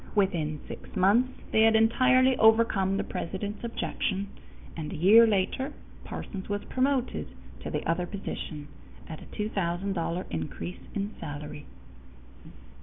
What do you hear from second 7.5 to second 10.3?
to the other position at a $2000